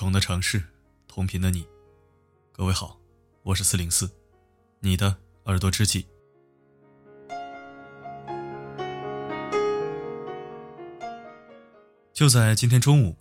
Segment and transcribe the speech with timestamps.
[0.00, 0.62] 同的城市，
[1.06, 1.68] 同频的你，
[2.52, 2.98] 各位好，
[3.42, 4.10] 我是四零四，
[4.78, 6.06] 你的耳朵知己。
[12.14, 13.14] 就在今天中午，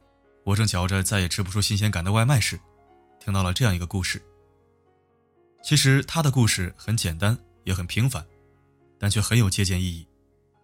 [0.46, 2.58] 我正嚼着再也吃不出新鲜感的外卖时，
[3.20, 4.22] 听到了这样一个故事。
[5.62, 8.26] 其实他的故事很简单，也很平凡，
[8.98, 10.08] 但却很有借鉴意义，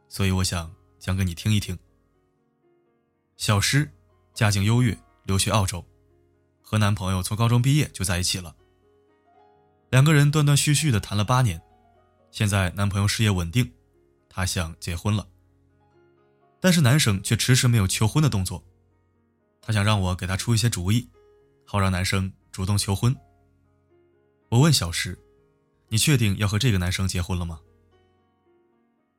[0.07, 1.77] 所以我想讲给你听一听。
[3.35, 3.91] 小诗，
[4.33, 5.85] 家境优越，留学澳洲。
[6.65, 8.55] 和男朋友从高中毕业就在一起了，
[9.91, 11.61] 两个人断断续续的谈了八年，
[12.31, 13.71] 现在男朋友事业稳定，
[14.27, 15.27] 她想结婚了，
[16.59, 18.61] 但是男生却迟迟没有求婚的动作，
[19.61, 21.07] 他想让我给他出一些主意，
[21.65, 23.15] 好让男生主动求婚。
[24.49, 25.17] 我问小石
[25.89, 27.59] ：“你确定要和这个男生结婚了吗？”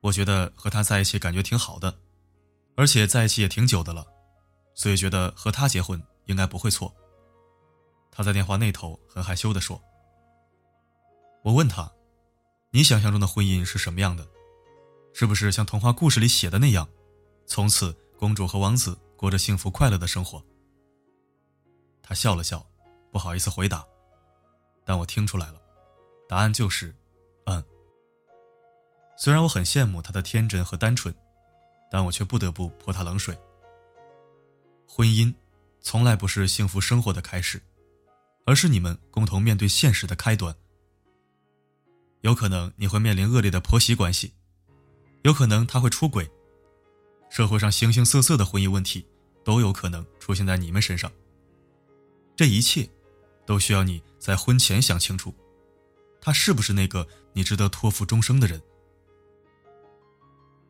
[0.02, 1.96] 我觉得和他在一起感觉挺好的，
[2.74, 4.04] 而且在一起也挺久的了，
[4.74, 6.94] 所以觉得和他结婚应该不会错。
[8.16, 9.78] 他在电话那头很害羞地说
[11.44, 11.92] ：“我问他，
[12.70, 14.26] 你想象中的婚姻是什么样的？
[15.12, 16.88] 是不是像童话故事里写的那样，
[17.44, 20.42] 从此公主和王子过着幸福快乐的生活？”
[22.02, 22.66] 他笑了笑，
[23.12, 23.86] 不好意思回答，
[24.82, 25.60] 但我听出来了，
[26.26, 26.96] 答案就是
[27.44, 27.62] “嗯”。
[29.18, 31.14] 虽然我很羡慕他的天真和单纯，
[31.90, 33.38] 但我却不得不泼他冷水。
[34.88, 35.34] 婚姻，
[35.82, 37.60] 从来不是幸福生活的开始。
[38.46, 40.54] 而是你们共同面对现实的开端。
[42.22, 44.32] 有可能你会面临恶劣的婆媳关系，
[45.22, 46.28] 有可能他会出轨，
[47.28, 49.04] 社会上形形色色的婚姻问题
[49.44, 51.12] 都有可能出现在你们身上。
[52.34, 52.88] 这一切，
[53.44, 55.34] 都需要你在婚前想清楚，
[56.20, 58.60] 他是不是那个你值得托付终生的人。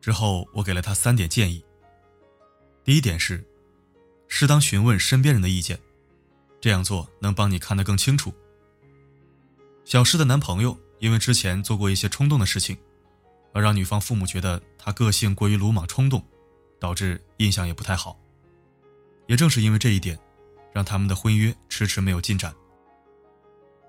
[0.01, 1.63] 之后，我给了他三点建议。
[2.83, 3.45] 第一点是，
[4.27, 5.79] 适当询问身边人的意见。
[6.59, 8.33] 这样做能帮你看得更清楚。
[9.85, 12.77] 小诗的男朋友因为之前做过一些冲动的事情，
[13.53, 16.23] 而让女方父母觉得他个性过于鲁莽冲动，
[16.79, 18.19] 导致印象也不太好。
[19.27, 20.19] 也正是因为这一点，
[20.73, 22.53] 让他们的婚约迟迟没有进展。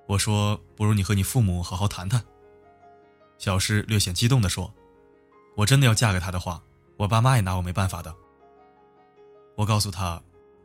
[0.07, 2.23] 我说：“不如你和你父母好好谈谈。”
[3.39, 4.73] 小诗略显激动地说
[5.57, 6.63] ：“我真的要嫁给他的话，
[6.97, 8.15] 我爸妈也拿我没办法的。”
[9.55, 10.23] 我告诉他：“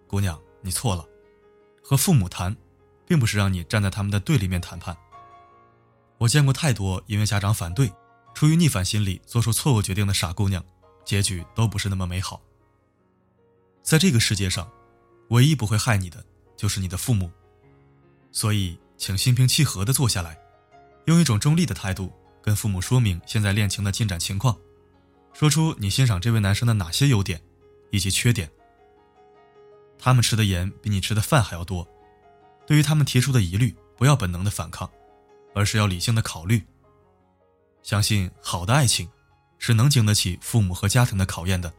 [0.08, 1.06] 姑娘，你错了。”
[1.84, 2.56] 和父母谈，
[3.06, 4.96] 并不是让你站在他们的对立面谈判。
[6.18, 7.92] 我见过太多因为家长反对，
[8.34, 10.64] 出于逆反心理做出错误决定的傻姑娘，
[11.04, 12.42] 结局都不是那么美好。
[13.82, 14.72] 在这个世界上，
[15.30, 16.24] 唯一不会害你的
[16.56, 17.30] 就是你的父母。
[18.32, 20.40] 所以，请心平气和地坐下来，
[21.06, 22.12] 用一种中立的态度
[22.42, 24.58] 跟父母说明现在恋情的进展情况，
[25.34, 27.42] 说出你欣赏这位男生的哪些优点，
[27.92, 28.50] 以及缺点。
[30.04, 31.88] 他们吃的盐比你吃的饭还要多，
[32.68, 34.92] 对于他们提出的疑虑，不要本能的反抗，
[35.56, 36.62] 而是要理性的考虑。
[37.84, 39.10] 相信好的爱情，
[39.60, 41.74] 是能经得起父母和家庭的考验的。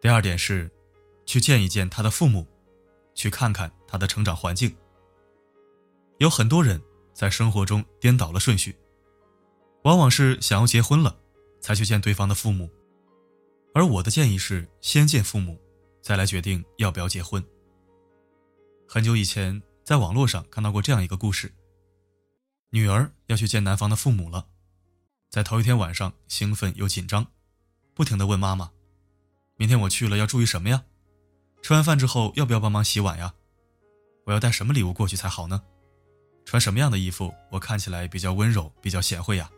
[0.00, 0.68] 第二点是，
[1.26, 2.44] 去见一见他的父母，
[3.14, 4.76] 去看看他的成长环境。
[6.18, 6.82] 有很多人
[7.14, 8.74] 在生活中颠倒了顺序，
[9.84, 11.16] 往往是想要结婚了。
[11.66, 12.70] 才去见对方的父母，
[13.74, 15.60] 而我的建议是先见父母，
[16.00, 17.44] 再来决定要不要结婚。
[18.86, 21.52] 很久以前，在网络上看到过这样一个故事：
[22.70, 24.46] 女儿要去见男方的父母了，
[25.28, 27.26] 在头一天晚上兴奋又紧张，
[27.94, 28.70] 不停的问妈妈
[29.58, 30.84] ：“明天我去了要注意什么呀？
[31.62, 33.34] 吃完饭之后要不要帮忙洗碗呀？
[34.24, 35.60] 我要带什么礼物过去才好呢？
[36.44, 39.50] 穿什么样的衣服我看起来比较温柔、比较贤惠呀？”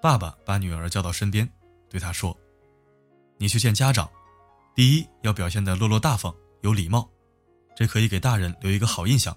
[0.00, 1.48] 爸爸把女儿叫到身边，
[1.88, 2.36] 对她说
[3.36, 4.08] ：“你去见家长，
[4.74, 7.08] 第一要表现得落落大方、有礼貌，
[7.74, 9.36] 这可以给大人留一个好印象。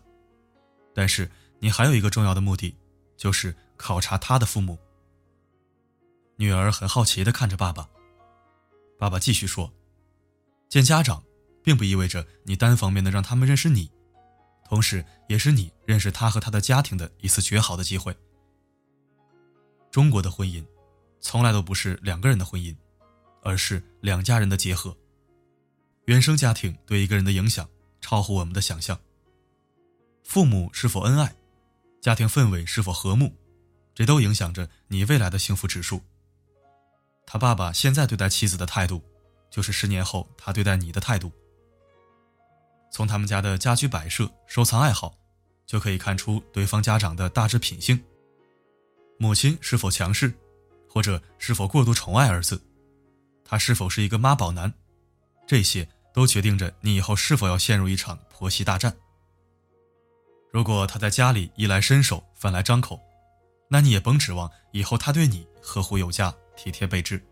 [0.93, 2.75] 但是你还有一个重要的目的，
[3.17, 4.77] 就是考察他的父母。”
[6.37, 7.87] 女儿很好奇地看着爸爸。
[8.99, 9.71] 爸爸继续说
[10.69, 11.23] ：“见家长，
[11.63, 13.91] 并不意味着你单方面的让他们认识你，
[14.67, 18.15] 同时也是你认识他和他的家庭的一次绝好的机会。”
[19.91, 20.65] 中国的婚姻，
[21.19, 22.73] 从来都不是两个人的婚姻，
[23.43, 24.95] 而是两家人的结合。
[26.05, 27.67] 原生家庭对一个人的影响
[27.99, 28.97] 超乎我们的想象。
[30.23, 31.35] 父母是否恩爱，
[31.99, 33.35] 家庭氛围是否和睦，
[33.93, 36.01] 这都影响着你未来的幸福指数。
[37.25, 39.03] 他爸爸现在对待妻子的态度，
[39.49, 41.29] 就是十年后他对待你的态度。
[42.91, 45.13] 从他们家的家居摆设、收藏爱好，
[45.65, 48.01] 就可以看出对方家长的大致品性。
[49.21, 50.33] 母亲是否强势，
[50.89, 52.59] 或者是否过度宠爱儿子，
[53.45, 54.73] 他是否是一个妈宝男，
[55.45, 58.97] 这些都决定着你以后是否要陷入一场婆媳大战。
[60.51, 62.99] 如果他在家里衣来伸手、饭来张口，
[63.67, 67.23] 那你也甭指望以后他对你呵护有加、体贴备至。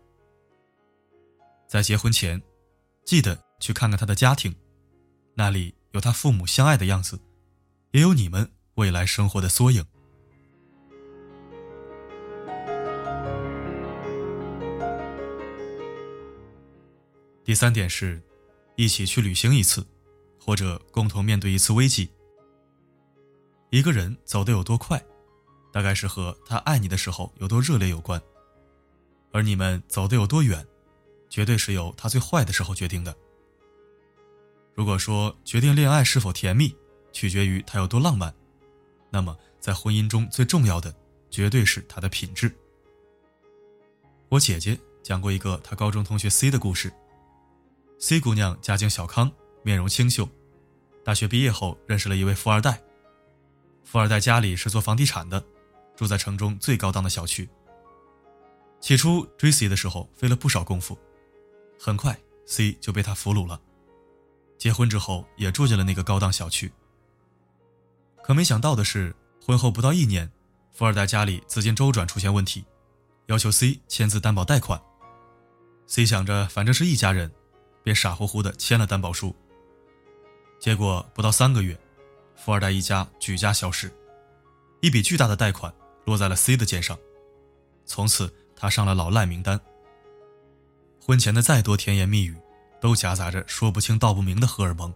[1.66, 2.40] 在结婚前，
[3.04, 4.54] 记得去看看他的家庭，
[5.34, 7.20] 那里有他父母相爱的样子，
[7.90, 9.84] 也有你们未来生活的缩影。
[17.50, 18.22] 第三点是，
[18.76, 19.84] 一起去旅行一次，
[20.38, 22.08] 或者共同面对一次危机。
[23.70, 25.04] 一个人走得有多快，
[25.72, 28.20] 大概是和他爱你的时候有多热烈有关；
[29.32, 30.64] 而你们走得有多远，
[31.28, 33.12] 绝对是由他最坏的时候决定的。
[34.72, 36.72] 如果说决定恋爱是否甜蜜，
[37.10, 38.32] 取决于他有多浪漫，
[39.10, 40.94] 那么在婚姻中最重要的，
[41.28, 42.54] 绝对是他的品质。
[44.28, 46.92] 我姐姐讲过一个她高中同学 C 的故事。
[48.02, 49.30] C 姑娘家境小康，
[49.62, 50.26] 面容清秀，
[51.04, 52.80] 大学毕业后认识了一位富二代。
[53.84, 55.44] 富二代家里是做房地产的，
[55.94, 57.46] 住在城中最高档的小区。
[58.80, 60.98] 起初追 C 的时候费了不少功夫，
[61.78, 63.60] 很快 C 就被他俘虏了。
[64.56, 66.72] 结婚之后也住进了那个高档小区。
[68.22, 69.14] 可没想到的是，
[69.44, 70.32] 婚后不到一年，
[70.72, 72.64] 富二代家里资金周转出现问题，
[73.26, 74.80] 要求 C 签字担保贷款。
[75.86, 77.30] C 想着反正是一家人。
[77.82, 79.34] 便傻乎乎的签了担保书。
[80.58, 81.78] 结果不到三个月，
[82.36, 83.90] 富二代一家举家消失，
[84.80, 85.72] 一笔巨大的贷款
[86.04, 86.98] 落在了 C 的肩上，
[87.86, 89.58] 从此他上了老赖名单。
[91.02, 92.36] 婚前的再多甜言蜜语，
[92.80, 94.92] 都夹杂着说不清道不明的荷尔蒙，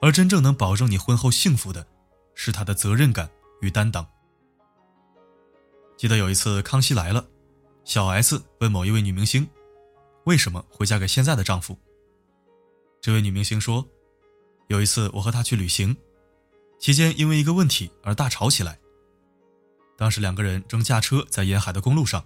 [0.00, 1.86] 而真正能保证你婚后幸福的，
[2.34, 4.04] 是他的责任感与担当。
[5.96, 7.22] 记得有一次《康熙来了》，
[7.84, 9.48] 小 S 问某一位女明星，
[10.24, 11.78] 为什么会嫁给现在的丈夫？
[13.02, 13.84] 这位女明星说
[14.70, 15.96] ：“有一次，我和她去旅行，
[16.78, 18.78] 期间因为一个问题而大吵起来。
[19.96, 22.24] 当时两个人正驾车在沿海的公路上，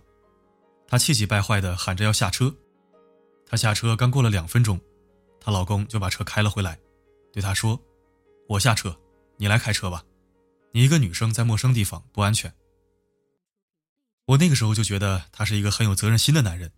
[0.86, 2.54] 她气急败坏地喊着要下车。
[3.46, 4.78] 她下车刚过了两分钟，
[5.40, 6.78] 她老公就把车开了回来，
[7.32, 7.80] 对她说
[8.46, 8.94] ：‘我下车，
[9.38, 10.04] 你来开车吧。
[10.72, 12.52] 你一个女生在陌生地方不安全。’
[14.28, 16.70] 我那个时候就觉得他是一个很有责任心的男人，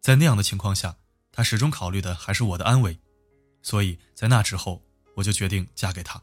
[0.00, 0.96] 在那样的情况下，
[1.30, 2.98] 他始终考虑的还是我的安危。”
[3.62, 4.82] 所以在那之后，
[5.14, 6.22] 我就决定嫁给他。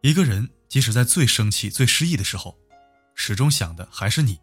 [0.00, 2.58] 一个人即使在最生气、最失意的时候，
[3.14, 4.38] 始终想的还是你，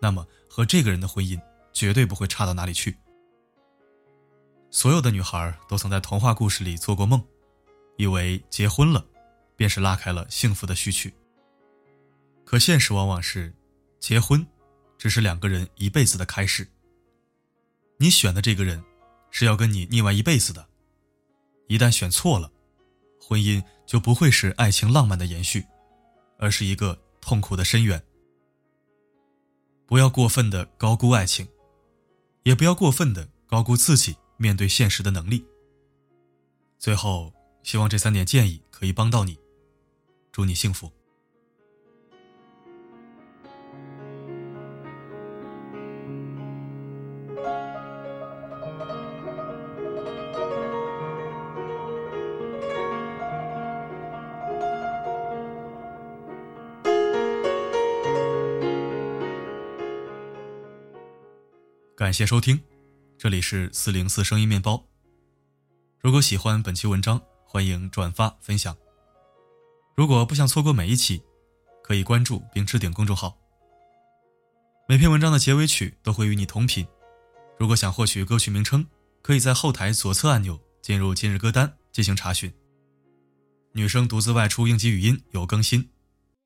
[0.00, 1.40] 那么和这个人的婚姻
[1.72, 2.96] 绝对不会差到哪里去。
[4.70, 7.24] 所有的女孩都曾在童话故事里做过梦，
[7.96, 9.06] 以为结婚了，
[9.56, 11.14] 便是拉开了幸福的序曲。
[12.44, 13.54] 可现实往往是，
[14.00, 14.46] 结婚，
[14.96, 16.66] 只是两个人一辈子的开始。
[17.98, 18.82] 你选的这个人。
[19.30, 20.66] 是要跟你腻歪一辈子的，
[21.66, 22.50] 一旦选错了，
[23.20, 25.66] 婚姻就不会是爱情浪漫的延续，
[26.38, 28.02] 而是一个痛苦的深渊。
[29.86, 31.48] 不要过分的高估爱情，
[32.42, 35.44] 也不要过分的高估自己面对现实的能力。
[36.78, 37.32] 最后，
[37.62, 39.38] 希望这三点建议可以帮到你，
[40.30, 40.92] 祝你幸福。
[62.08, 62.58] 感谢收听，
[63.18, 64.82] 这里是四零四声音面包。
[66.00, 68.74] 如果喜欢本期文章，欢迎转发分享。
[69.94, 71.22] 如果不想错过每一期，
[71.84, 73.36] 可以关注并置顶公众号。
[74.88, 76.88] 每篇文章的结尾曲都会与你同频。
[77.58, 78.86] 如果想获取歌曲名称，
[79.20, 82.50] 可以在后台左侧按钮进入今日歌单进行查询。
[83.72, 85.86] 女生独自外出应急语音有更新，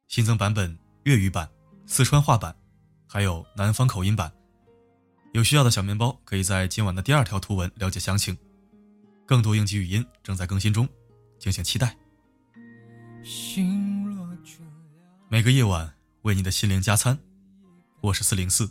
[0.08, 1.48] 新增版本粤语版、
[1.86, 2.52] 四川话版，
[3.06, 4.32] 还有南方口音版。
[5.32, 8.36] 有需要的小面包可以在今晚的第二条图文了解详情。
[9.24, 10.86] 更多应急语音正在更新中，
[11.38, 11.96] 敬请期待。
[15.30, 17.18] 每个夜晚为你的心灵加餐，
[18.02, 18.70] 我是四零四。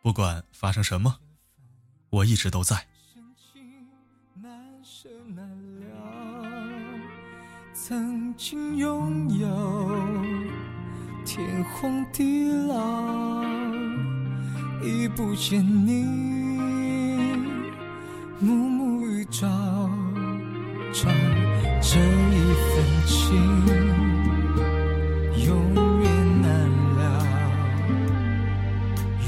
[0.00, 1.18] 不管发生什么，
[2.10, 2.86] 我一直都在。
[7.74, 9.90] 曾经拥有
[11.24, 13.57] 天荒地老。
[15.18, 16.04] 不见你
[18.38, 19.48] 暮暮与朝
[20.92, 21.08] 朝
[21.80, 23.34] 这一份情
[25.44, 26.08] 永远
[26.40, 26.48] 难
[26.98, 27.26] 了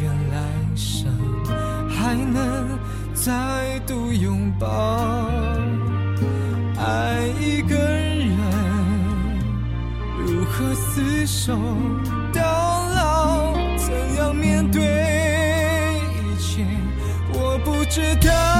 [0.01, 0.39] 愿来
[0.77, 1.13] 生
[1.89, 2.79] 还能
[3.13, 5.29] 再度拥抱。
[6.79, 8.31] 爱一个人
[10.25, 11.53] 如何厮守
[12.33, 14.90] 到老怎样面对
[17.91, 18.60] 知道。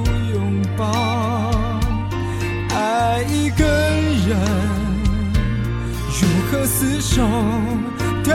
[2.73, 3.63] 爱一个
[4.27, 4.29] 人，
[6.19, 7.21] 如何厮守
[8.23, 8.31] 到